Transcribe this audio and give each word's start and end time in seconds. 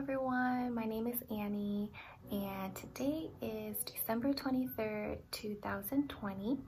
Everyone, 0.00 0.74
my 0.74 0.86
name 0.86 1.06
is 1.06 1.22
Annie 1.30 1.92
and 2.32 2.74
today 2.74 3.28
is 3.42 3.76
December 3.84 4.32
23rd, 4.32 5.18
2020. 5.30 6.58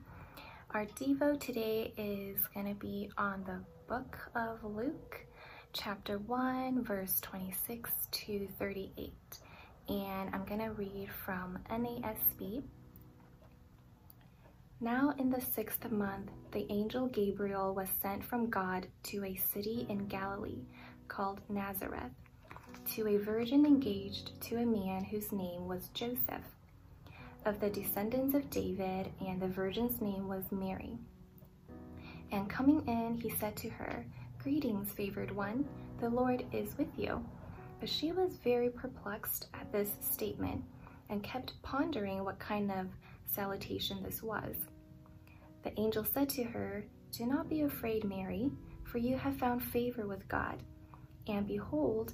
Our 0.69 0.85
Devo 0.85 1.39
today 1.39 1.91
is 1.97 2.37
going 2.53 2.67
to 2.67 2.75
be 2.75 3.09
on 3.17 3.43
the 3.43 3.59
book 3.87 4.19
of 4.35 4.63
Luke, 4.63 5.25
chapter 5.73 6.19
1, 6.19 6.83
verse 6.83 7.19
26 7.21 7.89
to 8.11 8.47
38. 8.59 9.11
And 9.89 10.29
I'm 10.31 10.45
going 10.45 10.61
to 10.61 10.71
read 10.73 11.09
from 11.25 11.57
NASB. 11.71 12.61
Now 14.79 15.11
in 15.17 15.31
the 15.31 15.41
sixth 15.41 15.89
month, 15.89 16.29
the 16.51 16.67
angel 16.69 17.07
Gabriel 17.07 17.73
was 17.73 17.89
sent 17.99 18.23
from 18.23 18.51
God 18.51 18.85
to 19.05 19.25
a 19.25 19.35
city 19.35 19.87
in 19.89 20.05
Galilee 20.05 20.65
called 21.07 21.41
Nazareth 21.49 22.11
to 22.95 23.07
a 23.07 23.17
virgin 23.17 23.65
engaged 23.65 24.39
to 24.41 24.57
a 24.57 24.65
man 24.65 25.03
whose 25.03 25.31
name 25.31 25.67
was 25.67 25.89
Joseph, 25.93 26.45
of 27.45 27.59
the 27.59 27.69
descendants 27.69 28.35
of 28.35 28.49
David, 28.49 29.11
and 29.25 29.41
the 29.41 29.47
virgin's 29.47 30.01
name 30.01 30.27
was 30.27 30.51
Mary. 30.51 30.97
And 32.31 32.49
coming 32.49 32.87
in, 32.87 33.17
he 33.17 33.29
said 33.29 33.55
to 33.57 33.69
her, 33.69 34.05
Greetings, 34.41 34.91
favored 34.91 35.31
one, 35.31 35.65
the 35.99 36.09
Lord 36.09 36.45
is 36.51 36.77
with 36.77 36.89
you. 36.97 37.23
But 37.79 37.89
she 37.89 38.11
was 38.11 38.37
very 38.43 38.69
perplexed 38.69 39.47
at 39.53 39.71
this 39.71 39.89
statement 40.01 40.63
and 41.09 41.23
kept 41.23 41.61
pondering 41.61 42.23
what 42.23 42.39
kind 42.39 42.71
of 42.71 42.87
salutation 43.25 44.01
this 44.03 44.23
was. 44.23 44.55
The 45.63 45.79
angel 45.79 46.03
said 46.03 46.29
to 46.29 46.43
her, 46.43 46.85
Do 47.11 47.25
not 47.25 47.49
be 47.49 47.61
afraid, 47.61 48.03
Mary, 48.03 48.51
for 48.83 48.97
you 48.97 49.17
have 49.17 49.37
found 49.37 49.63
favor 49.63 50.07
with 50.07 50.27
God. 50.27 50.61
And 51.27 51.47
behold, 51.47 52.13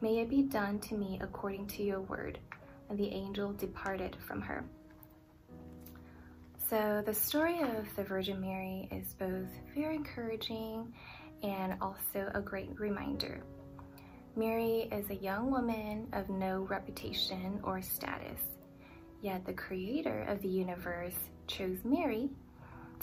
may 0.00 0.18
it 0.18 0.28
be 0.28 0.42
done 0.42 0.78
to 0.80 0.94
me 0.96 1.18
according 1.22 1.66
to 1.68 1.82
your 1.82 2.00
word. 2.00 2.38
And 2.88 2.98
the 2.98 3.08
angel 3.08 3.52
departed 3.52 4.16
from 4.26 4.40
her. 4.40 4.64
So 6.68 7.02
the 7.04 7.14
story 7.14 7.60
of 7.60 7.94
the 7.96 8.04
Virgin 8.04 8.40
Mary 8.40 8.88
is 8.90 9.14
both 9.14 9.48
very 9.74 9.96
encouraging 9.96 10.92
and 11.42 11.74
also 11.80 12.30
a 12.34 12.40
great 12.40 12.78
reminder. 12.78 13.42
Mary 14.36 14.88
is 14.92 15.10
a 15.10 15.16
young 15.16 15.50
woman 15.50 16.06
of 16.12 16.28
no 16.28 16.60
reputation 16.70 17.60
or 17.64 17.82
status, 17.82 18.40
yet 19.20 19.44
the 19.44 19.52
creator 19.52 20.22
of 20.28 20.40
the 20.42 20.48
universe 20.48 21.16
chose 21.46 21.78
Mary 21.84 22.30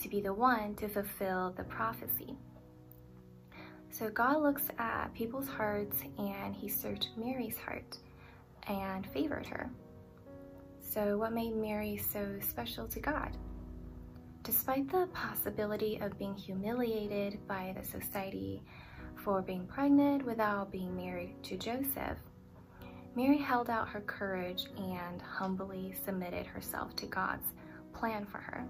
to 0.01 0.07
be 0.07 0.21
the 0.21 0.33
one 0.33 0.75
to 0.75 0.87
fulfill 0.87 1.53
the 1.57 1.63
prophecy. 1.63 2.37
So 3.97 4.09
God 4.09 4.43
looks 4.43 4.67
at 4.77 5.11
people's 5.15 5.47
hearts 5.47 6.03
and 6.19 6.55
he 6.55 6.67
searched 6.69 7.09
Mary's 7.17 7.57
heart 7.57 7.97
and 8.67 9.07
favored 9.07 9.47
her. 9.47 9.71
So 10.79 11.17
what 11.17 11.33
made 11.33 11.55
Mary 11.55 11.97
so 11.97 12.37
special 12.39 12.87
to 12.89 12.99
God? 12.99 13.35
Despite 14.43 14.91
the 14.91 15.07
possibility 15.13 15.97
of 15.99 16.19
being 16.19 16.35
humiliated 16.35 17.39
by 17.47 17.75
the 17.75 17.83
society 17.83 18.61
for 19.15 19.41
being 19.41 19.65
pregnant 19.65 20.23
without 20.23 20.71
being 20.71 20.95
married 20.95 21.33
to 21.45 21.57
Joseph, 21.57 22.19
Mary 23.15 23.39
held 23.39 23.67
out 23.67 23.89
her 23.89 24.01
courage 24.01 24.67
and 24.77 25.19
humbly 25.23 25.95
submitted 26.05 26.45
herself 26.45 26.95
to 26.97 27.07
God's 27.07 27.47
plan 27.93 28.27
for 28.27 28.37
her. 28.37 28.63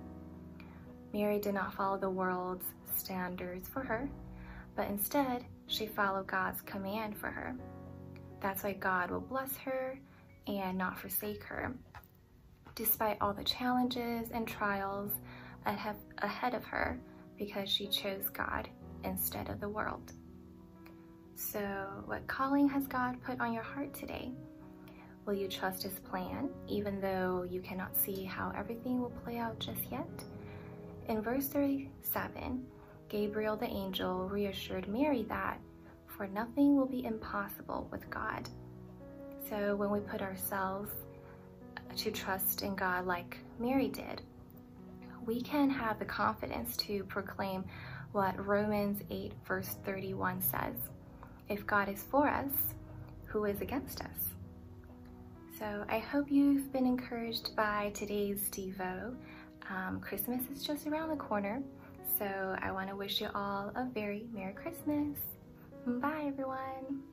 Mary 1.12 1.38
did 1.38 1.54
not 1.54 1.74
follow 1.74 1.98
the 1.98 2.10
world's 2.10 2.66
standards 2.96 3.68
for 3.68 3.82
her, 3.82 4.10
but 4.78 4.88
instead 4.88 5.44
she 5.66 5.88
followed 5.88 6.28
God's 6.28 6.62
command 6.62 7.18
for 7.18 7.30
her. 7.30 7.54
That's 8.40 8.64
why 8.64 8.74
God 8.74 9.12
will 9.12 9.20
bless 9.20 9.58
her 9.58 10.00
and 10.48 10.78
not 10.78 10.98
forsake 10.98 11.44
her, 11.44 11.76
despite 12.76 13.18
all 13.20 13.34
the 13.34 13.44
challenges 13.44 14.30
and 14.32 14.48
trials 14.48 15.12
ahead 15.66 16.54
of 16.54 16.64
her 16.64 16.98
because 17.38 17.70
she 17.70 17.88
chose 17.88 18.30
God 18.30 18.70
instead 19.04 19.50
of 19.50 19.60
the 19.60 19.68
world. 19.68 20.14
So 21.36 21.60
what 22.06 22.26
calling 22.28 22.70
has 22.70 22.88
God 22.88 23.22
put 23.22 23.42
on 23.42 23.52
your 23.52 23.64
heart 23.64 23.94
today? 23.94 24.32
Will 25.26 25.34
you 25.34 25.50
trust 25.50 25.84
his 25.84 26.00
plan 26.00 26.50
even 26.68 27.02
though 27.02 27.46
you 27.50 27.60
cannot 27.60 27.98
see 27.98 28.24
how 28.24 28.54
everything 28.56 29.02
will 29.02 29.10
play 29.10 29.38
out 29.38 29.60
just 29.60 29.82
yet? 29.92 30.08
In 31.10 31.22
verse 31.22 31.48
37, 31.50 32.66
Gabriel 33.10 33.56
the 33.56 33.68
angel 33.68 34.28
reassured 34.28 34.88
Mary 34.88 35.24
that 35.30 35.60
for 36.08 36.28
nothing 36.28 36.76
will 36.76 36.88
be 36.88 37.06
impossible 37.06 37.88
with 37.92 38.10
God. 38.10 38.50
So 39.50 39.76
when 39.76 39.92
we 39.92 40.00
put 40.00 40.22
ourselves 40.22 40.92
to 41.98 42.12
trust 42.12 42.64
in 42.64 42.76
God 42.76 43.06
like 43.06 43.38
Mary 43.60 43.88
did, 43.88 44.22
we 45.26 45.42
can 45.42 45.70
have 45.70 46.00
the 46.00 46.06
confidence 46.06 46.76
to 46.78 47.04
proclaim 47.06 47.64
what 48.12 48.46
Romans 48.46 49.02
8 49.10 49.34
verse 49.46 49.78
31 49.86 50.42
says. 50.42 50.76
If 51.50 51.66
God 51.66 51.88
is 51.90 52.04
for 52.04 52.28
us, 52.28 52.52
who 53.26 53.46
is 53.46 53.62
against 53.62 54.02
us? 54.02 54.36
So 55.60 55.86
I 55.90 56.00
hope 56.00 56.30
you've 56.30 56.72
been 56.72 56.86
encouraged 56.86 57.56
by 57.56 57.92
today's 57.94 58.50
Devo. 58.50 59.16
Um, 59.70 60.00
Christmas 60.02 60.42
is 60.54 60.64
just 60.64 60.88
around 60.88 61.10
the 61.10 61.16
corner. 61.16 61.62
So 62.18 62.56
I 62.62 62.72
want 62.72 62.90
to 62.90 62.96
wish 62.96 63.22
you 63.22 63.30
all 63.36 63.72
a 63.76 63.86
very 63.94 64.26
Merry 64.34 64.54
Christmas. 64.54 65.18
Bye 65.86 66.24
everyone. 66.28 67.04